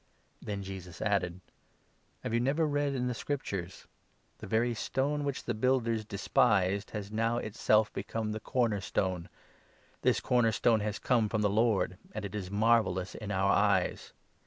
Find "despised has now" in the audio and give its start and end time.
6.05-7.37